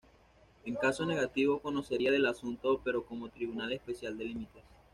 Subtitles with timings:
[0.65, 4.63] En caso negativo conocería del asunto pero como tribunal especial de límites.